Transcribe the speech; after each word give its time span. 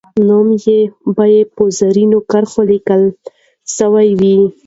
نوم 0.27 0.47
یې 0.65 0.77
به 1.15 1.25
په 1.55 1.63
زرینو 1.79 2.19
کرښو 2.29 2.61
لیکل 2.71 3.01
سوی 3.77 4.09
وو. 4.19 4.37